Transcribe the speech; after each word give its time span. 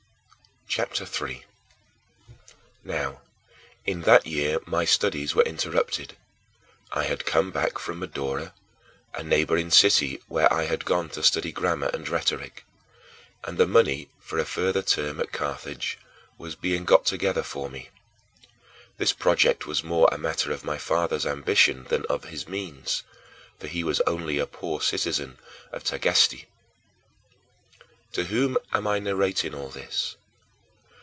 CHAPTER 0.73 1.03
III 1.03 1.35
5. 1.35 1.45
Now, 2.85 3.21
in 3.85 4.03
that 4.03 4.25
year 4.25 4.59
my 4.65 4.85
studies 4.85 5.35
were 5.35 5.43
interrupted. 5.43 6.15
I 6.93 7.03
had 7.03 7.25
come 7.25 7.51
back 7.51 7.77
from 7.77 7.99
Madaura, 7.99 8.53
a 9.13 9.21
neighboring 9.21 9.69
city 9.69 10.21
where 10.29 10.51
I 10.51 10.63
had 10.67 10.85
gone 10.85 11.09
to 11.09 11.23
study 11.23 11.51
grammar 11.51 11.87
and 11.93 12.07
rhetoric; 12.07 12.63
and 13.43 13.57
the 13.57 13.67
money 13.67 14.07
for 14.21 14.39
a 14.39 14.45
further 14.45 14.81
term 14.81 15.19
at 15.19 15.33
Carthage 15.33 15.99
was 16.37 16.55
being 16.55 16.85
got 16.85 17.03
together 17.05 17.43
for 17.43 17.69
me. 17.69 17.89
This 18.97 19.11
project 19.11 19.67
was 19.67 19.83
more 19.83 20.07
a 20.09 20.17
matter 20.17 20.53
of 20.53 20.63
my 20.63 20.77
father's 20.77 21.25
ambition 21.25 21.83
than 21.89 22.05
of 22.05 22.23
his 22.23 22.47
means, 22.47 23.03
for 23.59 23.67
he 23.67 23.83
was 23.83 23.99
only 24.07 24.39
a 24.39 24.47
poor 24.47 24.79
citizen 24.79 25.37
of 25.73 25.83
Tagaste. 25.83 26.45
To 28.13 28.23
whom 28.23 28.55
am 28.71 28.87
I 28.87 28.99
narrating 28.99 29.53
all 29.53 29.67
this? 29.69 30.15